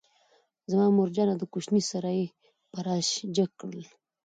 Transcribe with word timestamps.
زما 0.71 0.85
مورجانه 0.97 1.33
دکوچنی 1.37 1.81
سره 1.91 2.09
یې 2.17 2.25
پر 2.71 2.85
آس 2.95 3.09
جګ 3.35 3.49
کړل، 3.61 3.81